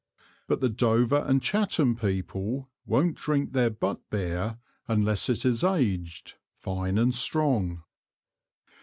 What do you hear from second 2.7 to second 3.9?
won't drink their